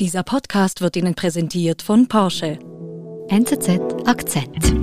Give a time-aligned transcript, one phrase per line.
[0.00, 2.58] Dieser Podcast wird Ihnen präsentiert von Porsche.
[3.28, 4.74] NZZ Akzent.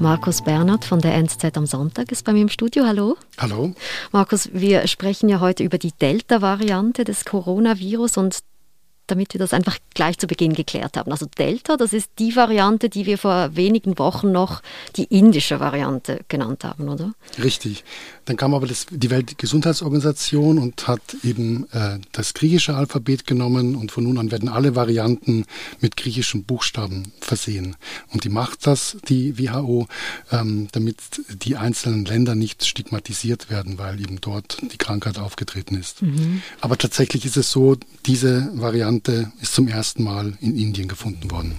[0.00, 2.84] Markus Bernhard von der NZZ am Sonntag ist bei mir im Studio.
[2.84, 3.16] Hallo.
[3.38, 3.74] Hallo.
[4.10, 8.40] Markus, wir sprechen ja heute über die Delta-Variante des Coronavirus und
[9.06, 11.10] damit wir das einfach gleich zu Beginn geklärt haben.
[11.10, 14.62] Also Delta, das ist die Variante, die wir vor wenigen Wochen noch
[14.96, 17.12] die indische Variante genannt haben, oder?
[17.42, 17.84] Richtig.
[18.24, 23.90] Dann kam aber das, die Weltgesundheitsorganisation und hat eben äh, das griechische Alphabet genommen und
[23.90, 25.44] von nun an werden alle Varianten
[25.80, 27.76] mit griechischen Buchstaben versehen.
[28.12, 29.88] Und die macht das, die WHO,
[30.30, 30.96] ähm, damit
[31.44, 36.02] die einzelnen Länder nicht stigmatisiert werden, weil eben dort die Krankheit aufgetreten ist.
[36.02, 36.42] Mhm.
[36.60, 38.91] Aber tatsächlich ist es so, diese Variante
[39.40, 41.54] ist zum ersten Mal in Indien gefunden worden.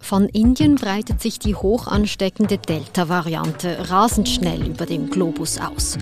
[0.00, 5.98] Von Indien breitet sich die hoch ansteckende Delta-Variante rasend schnell über den Globus aus.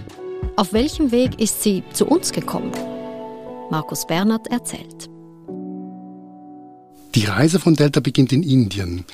[0.57, 2.73] Auf welchem Weg ist sie zu uns gekommen?
[3.71, 5.11] Markus Bernhard erzählt.
[7.15, 9.05] Die Reise von Delta beginnt in Indien.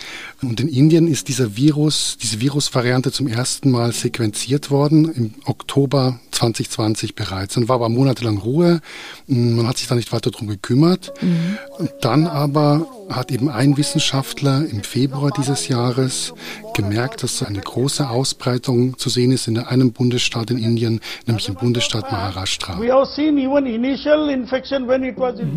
[0.42, 6.18] Und in Indien ist dieser Virus, diese Virusvariante zum ersten Mal sequenziert worden im Oktober
[6.32, 7.54] 2020 bereits.
[7.54, 8.80] Dann war aber monatelang Ruhe.
[9.28, 11.14] Man hat sich da nicht weiter drum gekümmert.
[11.22, 11.58] Mhm.
[12.00, 16.32] Dann aber hat eben ein Wissenschaftler im Februar dieses Jahres
[16.74, 21.54] gemerkt, dass eine große Ausbreitung zu sehen ist in einem Bundesstaat in Indien, nämlich im
[21.54, 22.78] Bundesstaat Maharashtra.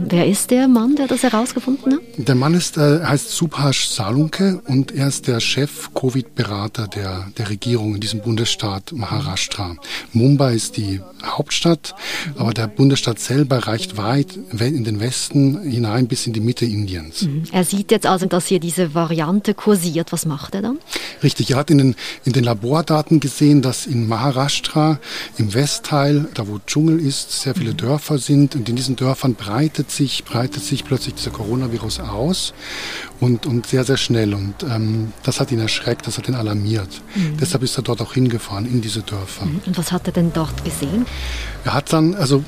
[0.10, 2.00] Wer ist der Mann, der das herausgefunden hat?
[2.18, 7.95] Der Mann ist, äh, heißt Subhash Salunke und er ist der Chef-Covid-Berater der, der Regierung
[7.95, 9.76] in diesem Bundesstaat Maharashtra.
[10.14, 11.95] Mumbai ist die Hauptstadt,
[12.38, 17.23] aber der Bundesstaat selber reicht weit in den Westen hinein bis in die Mitte Indiens.
[17.23, 17.44] Mhm.
[17.52, 20.12] Er sieht jetzt also, dass hier diese Variante kursiert.
[20.12, 20.78] Was macht er dann?
[21.23, 25.00] Richtig, er hat in den, in den Labordaten gesehen, dass in Maharashtra
[25.38, 27.77] im Westteil, da wo Dschungel ist, sehr viele mhm.
[27.77, 32.53] Dörfer sind und in diesen Dörfern breitet sich, breitet sich plötzlich dieser Coronavirus aus
[33.19, 34.33] und, und sehr, sehr schnell.
[34.33, 36.89] Und ähm, das hat ihn erschreckt, das hat ihn alarmiert.
[37.15, 37.37] Mhm.
[37.37, 39.45] Deshalb ist er dort auch hingefahren, in diese Dörfer.
[39.45, 39.61] Mhm.
[39.65, 41.05] Und was hat er denn dort gesehen?
[41.64, 42.43] Er hat dann, also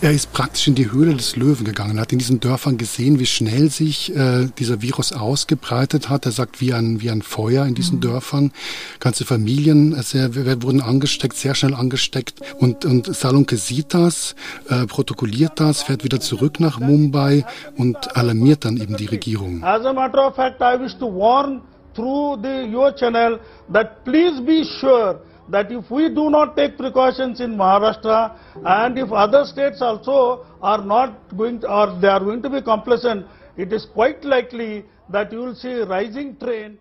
[0.00, 3.26] er ist praktisch in die Höhle des Löwen gegangen, hat in diesen Dörfern gesehen, wie
[3.26, 6.26] schnell sich äh, dieser Virus ausgebreitet hat.
[6.26, 8.02] Er sagt, wie ein, wie ein Feuer in diesen mhm.
[8.02, 8.52] Dörfern.
[9.00, 12.40] Ganze Familien sehr, wurden angesteckt, sehr schnell angesteckt.
[12.58, 14.34] Und, und Salunke sieht das,
[14.68, 17.44] äh, protokolliert das, fährt wieder zurück nach Mumbai
[17.76, 19.62] und alarmiert dann eben die Regierung.
[19.62, 21.62] As a matter of fact, I wish to warn
[21.94, 23.38] through the, your channel
[23.72, 29.12] that please be sure that if we do not take precautions in Maharashtra and if
[29.12, 33.72] other states also are not going to, or they are going to be complacent, it
[33.72, 36.78] is quite likely that you will see rising trend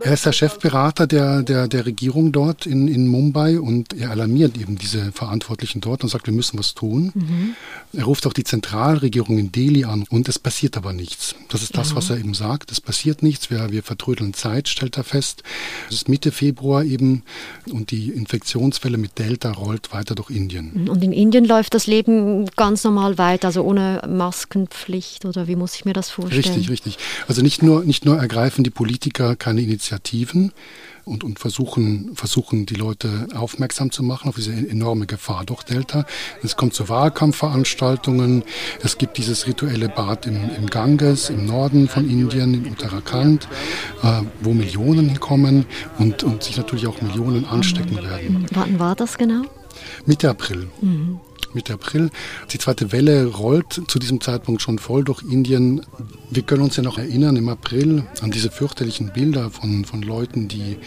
[0.00, 4.58] Er ist der Chefberater der, der, der Regierung dort in, in Mumbai und er alarmiert
[4.58, 7.12] eben diese Verantwortlichen dort und sagt, wir müssen was tun.
[7.14, 7.54] Mhm.
[7.92, 11.34] Er ruft auch die Zentralregierung in Delhi an und es passiert aber nichts.
[11.48, 11.96] Das ist das, mhm.
[11.96, 12.72] was er eben sagt.
[12.72, 13.50] Es passiert nichts.
[13.50, 15.42] Wir, wir vertrödeln Zeit, stellt er fest.
[15.88, 17.22] Es ist Mitte Februar eben
[17.70, 20.88] und die Infektionswelle mit Delta rollt weiter durch Indien.
[20.88, 25.74] Und in Indien läuft das Leben ganz normal weiter, also ohne Maskenpflicht oder wie muss
[25.74, 26.42] ich mir das vorstellen?
[26.42, 26.98] Richtig, richtig.
[27.28, 30.52] Also nicht nur, nicht nur ergreifen die Politiker keine kleine Initiativen
[31.04, 36.04] und, und versuchen, versuchen, die Leute aufmerksam zu machen auf diese enorme Gefahr durch Delta.
[36.42, 38.44] Es kommt zu Wahlkampfveranstaltungen.
[38.82, 43.48] Es gibt dieses rituelle Bad im, im Ganges im Norden von Indien, in Uttarakhand,
[44.02, 45.66] äh, wo Millionen hinkommen
[45.98, 48.46] und, und sich natürlich auch Millionen anstecken werden.
[48.52, 49.42] Wann war das genau?
[50.06, 50.68] Mitte April.
[50.80, 51.20] Mhm.
[51.54, 52.10] Mitte April.
[52.50, 55.82] Die zweite Welle rollt zu diesem Zeitpunkt schon voll durch Indien.
[56.30, 60.48] Wir können uns ja noch erinnern im April an diese fürchterlichen Bilder von, von Leuten,
[60.48, 60.78] die,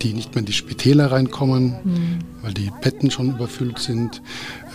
[0.00, 2.18] die nicht mehr in die Spitäler reinkommen, mhm.
[2.42, 4.22] weil die Betten schon überfüllt sind,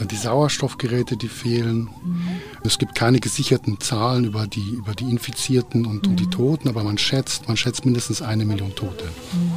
[0.01, 1.89] äh, die Sauerstoffgeräte, die fehlen.
[2.03, 2.27] Mhm.
[2.63, 6.11] Es gibt keine gesicherten Zahlen über die, über die Infizierten und, mhm.
[6.11, 6.31] und die mhm.
[6.31, 9.05] Toten, aber man schätzt, man schätzt mindestens eine Million Tote.
[9.05, 9.51] Mhm.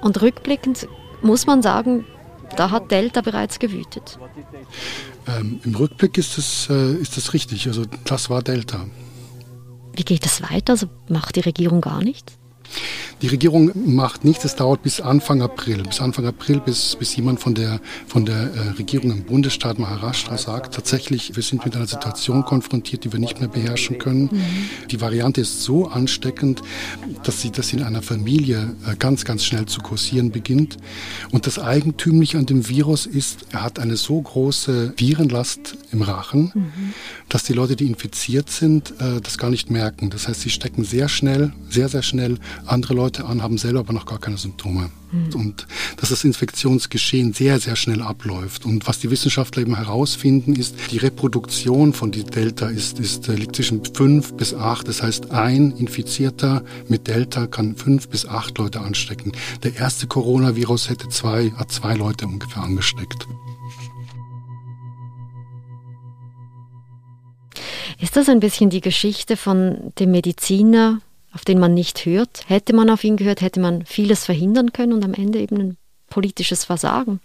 [0.00, 0.88] Und rückblickend
[1.22, 2.04] muss man sagen,
[2.56, 4.18] da hat Delta bereits gewütet.
[5.26, 7.66] Ähm, Im Rückblick ist das, äh, ist das richtig.
[7.66, 8.86] Also das war Delta.
[9.94, 10.72] Wie geht das weiter?
[10.74, 12.38] Also macht die Regierung gar nichts?
[13.20, 15.82] Die Regierung macht nichts, es dauert bis Anfang April.
[15.82, 20.38] Bis Anfang April, bis, bis jemand von der, von der äh, Regierung im Bundesstaat Maharashtra
[20.38, 24.28] sagt, tatsächlich, wir sind mit einer Situation konfrontiert, die wir nicht mehr beherrschen können.
[24.30, 24.88] Mhm.
[24.90, 26.62] Die Variante ist so ansteckend,
[27.24, 30.76] dass sie, sie in einer Familie äh, ganz, ganz schnell zu kursieren beginnt.
[31.32, 36.52] Und das Eigentümliche an dem Virus ist, er hat eine so große Virenlast im Rachen,
[36.54, 36.70] mhm.
[37.28, 40.08] dass die Leute, die infiziert sind, äh, das gar nicht merken.
[40.08, 43.80] Das heißt, sie stecken sehr schnell, sehr, sehr schnell andere Leute Leute an, haben selber
[43.80, 44.90] aber noch gar keine Symptome.
[45.12, 45.34] Mhm.
[45.34, 45.66] Und
[45.96, 48.66] dass das Infektionsgeschehen sehr, sehr schnell abläuft.
[48.66, 53.34] Und was die Wissenschaftler eben herausfinden, ist, die Reproduktion von die Delta ist, ist, äh,
[53.34, 54.88] liegt zwischen fünf bis acht.
[54.88, 59.32] Das heißt, ein Infizierter mit Delta kann fünf bis acht Leute anstecken.
[59.62, 63.26] Der erste Coronavirus hätte zwei, hat zwei Leute ungefähr angesteckt.
[68.00, 71.00] Ist das ein bisschen die Geschichte von dem Mediziner,
[71.38, 72.42] auf den man nicht hört?
[72.48, 75.76] Hätte man auf ihn gehört, hätte man vieles verhindern können und am Ende eben ein
[76.08, 77.20] politisches Versagen.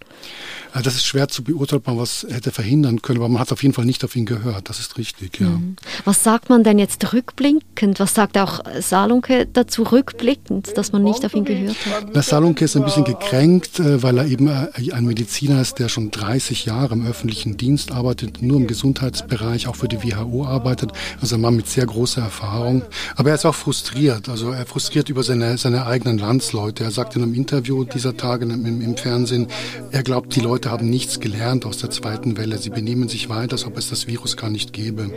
[0.74, 3.74] Das ist schwer zu beurteilen, man was hätte verhindern können, aber man hat auf jeden
[3.74, 4.70] Fall nicht auf ihn gehört.
[4.70, 5.48] Das ist richtig, ja.
[5.48, 5.76] Mhm.
[6.04, 8.00] Was sagt man denn jetzt rückblickend?
[8.00, 12.24] Was sagt auch Salunke dazu rückblickend, dass man nicht auf ihn gehört hat?
[12.34, 16.10] Salunke ist ein bisschen gekränkt, äh, weil er eben äh, ein Mediziner ist, der schon
[16.10, 20.92] 30 Jahre im öffentlichen Dienst arbeitet, nur im Gesundheitsbereich, auch für die WHO arbeitet.
[21.22, 22.82] Also ein Mann mit sehr großer Erfahrung.
[23.16, 24.30] Aber er ist auch frustriert.
[24.30, 26.84] Also er frustriert über seine, seine eigenen Landsleute.
[26.84, 29.48] Er sagt in einem Interview dieser Tage im im, im Fernsehen.
[29.92, 32.58] Er glaubt, die Leute haben nichts gelernt aus der zweiten Welle.
[32.58, 35.10] Sie benehmen sich weiter, als ob es das Virus gar nicht gäbe.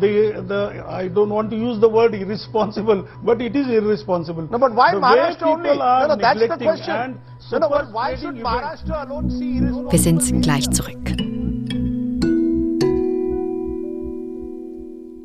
[0.00, 4.42] The, the, I don't want to use the word irresponsible, but it is irresponsible.
[4.50, 5.68] No, but why the Maharashtra only?
[5.68, 7.20] No, no, that's the question.
[7.52, 9.92] No, no, but why should Maharashtra alone see irresponsible?
[9.92, 10.98] Wir sind gleich zurück.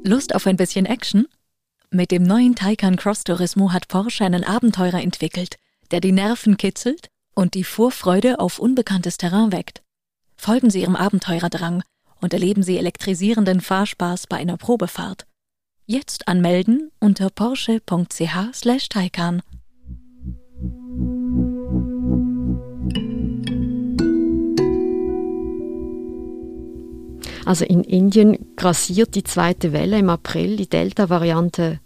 [0.03, 1.25] Lust auf ein bisschen Action?
[1.89, 5.55] Mit dem neuen Taycan Cross Turismo hat Porsche einen Abenteurer entwickelt–
[5.91, 9.81] der die Nerven kitzelt und die Vorfreude auf unbekanntes Terrain weckt.
[10.35, 11.83] Folgen Sie Ihrem Abenteurerdrang
[12.21, 15.25] und erleben Sie elektrisierenden Fahrspaß bei einer Probefahrt.
[15.85, 19.41] Jetzt anmelden unter porsche.ch/taycan.
[27.45, 31.79] Also in Indien grassiert die zweite Welle im April, die Delta-Variante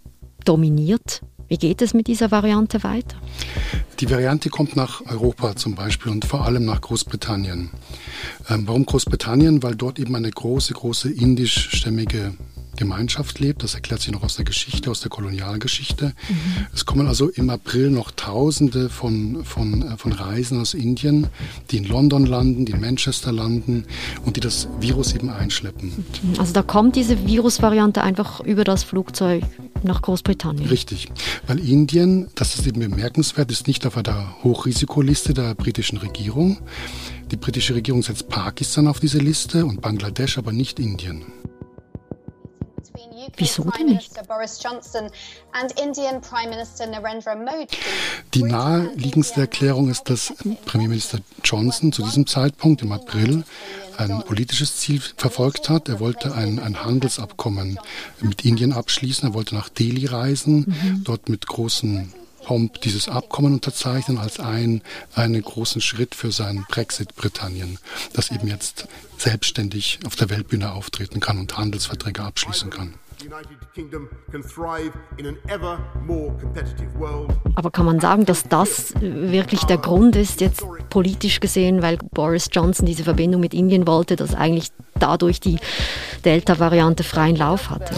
[0.44, 1.22] dominiert.
[1.48, 3.16] Wie geht es mit dieser Variante weiter?
[4.04, 7.70] Die Variante kommt nach Europa zum Beispiel und vor allem nach Großbritannien.
[8.50, 9.64] Ähm, warum Großbritannien?
[9.64, 12.34] Weil dort eben eine große, große indischstämmige
[12.76, 13.64] Gemeinschaft lebt.
[13.64, 16.08] Das erklärt sich noch aus der Geschichte, aus der Kolonialgeschichte.
[16.08, 16.36] Mhm.
[16.74, 21.28] Es kommen also im April noch Tausende von, von, äh, von Reisen aus Indien,
[21.72, 23.86] die in London landen, die in Manchester landen
[24.26, 26.06] und die das Virus eben einschleppen.
[26.38, 29.46] Also da kommt diese Virusvariante einfach über das Flugzeug
[29.84, 30.68] nach Großbritannien.
[30.70, 31.10] Richtig,
[31.48, 36.60] weil Indien, das ist eben bemerkenswert, ist nicht auf der Hochrisikoliste der britischen Regierung.
[37.32, 41.26] Die britische Regierung setzt Pakistan auf diese Liste und Bangladesch, aber nicht Indien.
[43.38, 44.12] Wieso denn nicht?
[48.34, 50.34] Die naheliegendste Erklärung ist, dass
[50.66, 53.44] Premierminister Johnson zu diesem Zeitpunkt im April
[53.98, 55.90] ein politisches Ziel verfolgt hat.
[55.90, 57.80] Er wollte ein, ein Handelsabkommen
[58.22, 59.30] mit Indien abschließen.
[59.30, 61.04] Er wollte nach Delhi reisen, mhm.
[61.04, 62.14] dort mit großen
[62.44, 64.82] Pomp dieses Abkommen unterzeichnen als ein,
[65.16, 67.80] einen großen Schritt für sein Brexit-Britannien,
[68.14, 68.88] das eben jetzt
[69.18, 72.96] selbstständig auf der Weltbühne auftreten kann und Handelsverträge abschließen kann.
[77.56, 82.50] Aber kann man sagen, dass das wirklich der Grund ist, jetzt politisch gesehen, weil Boris
[82.52, 84.70] Johnson diese Verbindung mit Indien wollte, dass eigentlich
[85.00, 85.58] dadurch die
[86.24, 87.94] Delta-Variante freien Lauf hatte.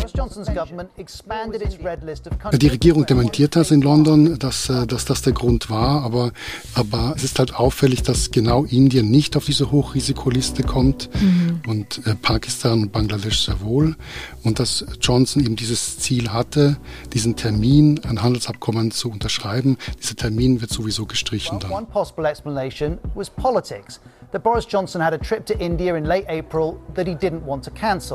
[2.54, 6.32] Die Regierung dementiert das in London, dass, äh, dass das der Grund war, aber,
[6.74, 11.62] aber es ist halt auffällig, dass genau Indien nicht auf diese Hochrisikoliste kommt mhm.
[11.68, 13.96] und äh, Pakistan und Bangladesch sehr wohl
[14.44, 16.78] und dass Johnson eben dieses Ziel hatte,
[17.14, 19.78] diesen Termin, ein Handelsabkommen zu unterschreiben.
[20.02, 21.72] Dieser Termin wird sowieso gestrichen dann.
[21.72, 24.00] One possible explanation was politics.
[24.32, 27.64] That Boris Johnson had a trip to India in late April that he didn't want
[27.66, 28.15] to cancel.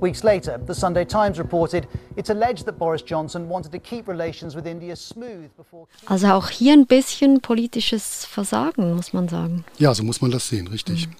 [0.00, 4.54] Weeks later, the Sunday Times reported it's alleged that Boris Johnson wanted to keep relations
[4.54, 5.86] with India smooth before.
[6.04, 9.64] Also auch hier ein bisschen politisches Versagen, muss man sagen.
[9.78, 11.06] Ja, so muss man das sehen, richtig.
[11.06, 11.12] Mhm.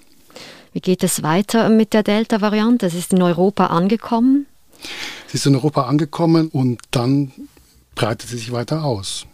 [0.73, 2.85] Wie geht es weiter mit der Delta-Variante?
[2.85, 4.47] Es ist in Europa angekommen.
[5.27, 7.33] Sie ist in Europa angekommen und dann
[7.95, 9.27] breitet sie sich weiter aus.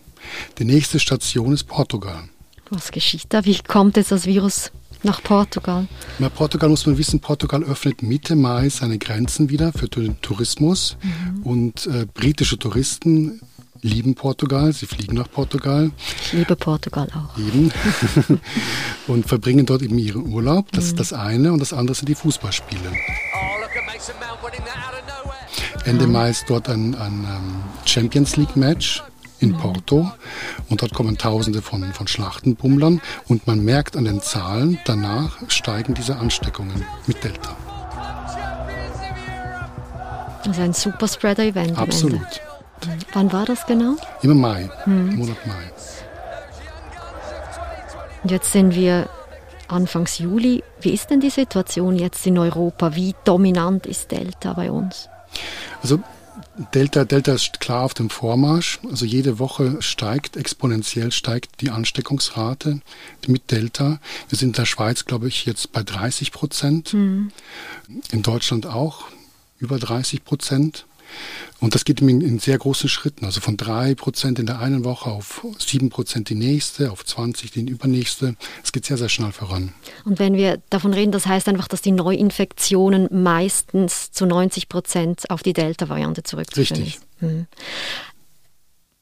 [0.59, 2.29] Die nächste Station ist Portugal.
[2.71, 3.45] Was geschieht da?
[3.45, 4.71] Wie kommt jetzt das Virus
[5.03, 5.87] nach Portugal?
[6.19, 10.97] Na, Portugal muss man wissen, Portugal öffnet Mitte Mai seine Grenzen wieder für den Tourismus
[11.03, 11.43] mhm.
[11.43, 13.41] und äh, britische Touristen
[13.83, 15.91] lieben Portugal, sie fliegen nach Portugal.
[16.27, 17.37] Ich liebe Portugal auch.
[17.37, 17.73] Eben.
[19.09, 20.71] und verbringen dort eben ihren Urlaub.
[20.73, 20.91] Das mhm.
[20.91, 21.53] ist das eine.
[21.53, 22.93] Und das andere sind die Fußballspiele.
[25.85, 29.03] Ende Mai ist dort ein, ein ähm, Champions League Match
[29.43, 29.59] in mhm.
[29.59, 30.11] Porto
[30.69, 35.95] und dort kommen Tausende von, von Schlachtenbummlern und man merkt an den Zahlen, danach steigen
[35.95, 37.57] diese Ansteckungen mit Delta.
[40.47, 41.79] Also ein Superspreader-Event.
[41.79, 42.41] Absolut.
[43.13, 43.97] Wann war das genau?
[44.23, 45.11] Immer Mai, hm.
[45.11, 45.71] im Monat Mai.
[48.23, 49.09] Und jetzt sind wir
[49.69, 50.63] Anfangs Juli.
[50.81, 52.95] Wie ist denn die Situation jetzt in Europa?
[52.95, 55.09] Wie dominant ist Delta bei uns?
[55.83, 56.01] Also
[56.75, 58.79] Delta, Delta ist klar auf dem Vormarsch.
[58.89, 62.81] Also jede Woche steigt, exponentiell steigt die Ansteckungsrate
[63.27, 64.01] mit Delta.
[64.29, 66.95] Wir sind in der Schweiz, glaube ich, jetzt bei 30 Prozent.
[66.95, 67.33] Mhm.
[68.11, 69.05] In Deutschland auch
[69.59, 70.87] über 30 Prozent.
[71.61, 74.85] Und das geht in, in sehr großen Schritten, also von drei Prozent in der einen
[74.85, 78.37] Woche auf sieben Prozent die nächste, auf 20 die übernächste.
[78.64, 79.73] Es geht sehr, sehr schnell voran.
[80.04, 85.31] Und wenn wir davon reden, das heißt einfach, dass die Neuinfektionen meistens zu 90 Prozent
[85.31, 87.00] auf die Delta-Variante zurückzuführen Richtig.
[87.19, 87.47] Hm.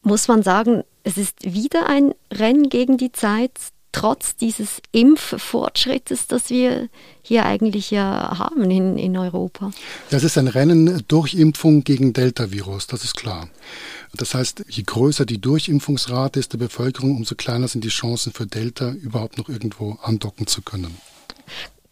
[0.03, 3.53] Muss man sagen, es ist wieder ein Rennen gegen die Zeit,
[3.93, 6.89] trotz dieses Impffortschrittes, das wir
[7.23, 9.71] hier eigentlich ja haben in, in Europa.
[10.11, 13.49] Das ist ein Rennen durch Impfung gegen Delta-Virus, das ist klar.
[14.15, 18.47] Das heißt, je größer die Durchimpfungsrate ist der Bevölkerung, umso kleiner sind die Chancen für
[18.47, 20.97] Delta überhaupt noch irgendwo andocken zu können.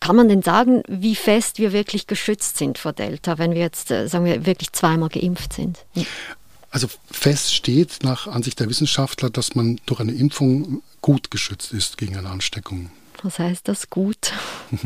[0.00, 3.90] Kann man denn sagen, wie fest wir wirklich geschützt sind vor Delta, wenn wir jetzt,
[3.90, 5.78] äh, sagen wir, wirklich zweimal geimpft sind?
[6.70, 11.96] Also fest steht nach Ansicht der Wissenschaftler, dass man durch eine Impfung gut geschützt ist
[11.96, 12.90] gegen eine Ansteckung.
[13.22, 14.32] Was heißt das gut?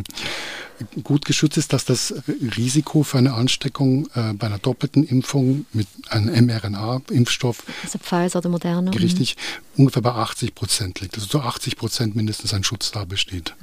[1.02, 2.14] gut geschützt ist, dass das
[2.56, 8.48] Risiko für eine Ansteckung äh, bei einer doppelten Impfung mit einem mRNA-Impfstoff, also Pfizer oder
[8.48, 9.36] Moderna, richtig,
[9.76, 11.14] ungefähr bei 80 Prozent liegt.
[11.14, 13.54] Also zu 80 Prozent mindestens ein Schutz da besteht.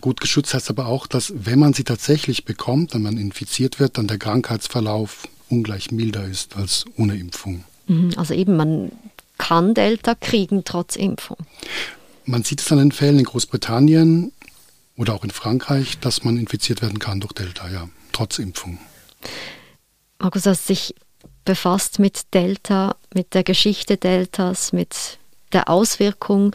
[0.00, 3.98] Gut geschützt heißt aber auch, dass wenn man sie tatsächlich bekommt, wenn man infiziert wird,
[3.98, 7.64] dann der Krankheitsverlauf ungleich milder ist als ohne Impfung.
[7.86, 8.92] Mhm, also eben, man
[9.38, 11.38] kann Delta kriegen trotz Impfung.
[12.24, 14.32] Man sieht es an den Fällen in Großbritannien
[14.96, 18.78] oder auch in Frankreich, dass man infiziert werden kann durch Delta, ja, trotz Impfung.
[20.18, 20.94] Markus, hast sich
[21.44, 25.18] befasst mit Delta, mit der Geschichte Deltas, mit
[25.52, 26.54] der Auswirkung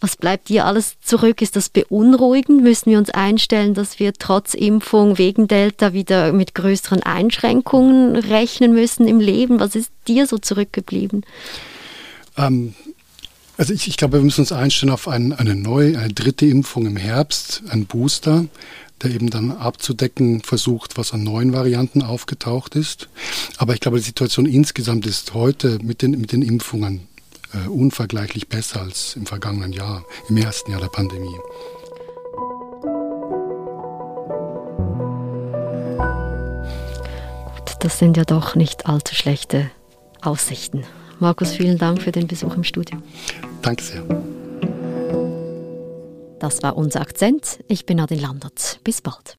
[0.00, 1.40] was bleibt dir alles zurück?
[1.40, 2.62] Ist das beunruhigend?
[2.62, 8.72] Müssen wir uns einstellen, dass wir trotz Impfung wegen Delta wieder mit größeren Einschränkungen rechnen
[8.72, 9.60] müssen im Leben?
[9.60, 11.24] Was ist dir so zurückgeblieben?
[12.36, 12.74] Ähm,
[13.56, 16.86] also ich, ich, glaube, wir müssen uns einstellen auf ein, eine neue, eine dritte Impfung
[16.86, 18.46] im Herbst, ein Booster,
[19.02, 23.08] der eben dann abzudecken versucht, was an neuen Varianten aufgetaucht ist.
[23.58, 27.06] Aber ich glaube, die Situation insgesamt ist heute mit den, mit den Impfungen
[27.54, 31.38] äh, unvergleichlich besser als im vergangenen Jahr, im ersten Jahr der Pandemie.
[37.54, 39.70] Gut, das sind ja doch nicht allzu schlechte
[40.22, 40.84] Aussichten.
[41.20, 42.98] Markus, vielen Dank für den Besuch im Studio.
[43.62, 44.02] Danke sehr.
[46.40, 47.60] Das war unser Akzent.
[47.68, 48.80] Ich bin Nadine Landert.
[48.84, 49.38] Bis bald.